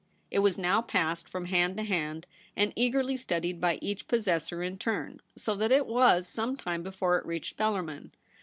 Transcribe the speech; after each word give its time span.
It 0.31 0.39
was 0.39 0.57
now 0.57 0.81
passed 0.81 1.29
from 1.29 1.45
hand 1.45 1.77
to 1.77 1.83
hand, 1.83 2.25
and 2.55 2.73
eagerly 2.75 3.15
studied 3.17 3.61
by 3.61 3.77
each 3.83 4.07
pos 4.07 4.21
sessor 4.25 4.65
in 4.65 4.79
turn, 4.79 5.21
so 5.35 5.53
that 5.53 5.71
it 5.71 5.85
was 5.85 6.27
some 6.27 6.57
time 6.57 6.81
before 6.81 7.19
it 7.19 7.25
reached 7.27 7.55
Bellarmin. 7.55 8.09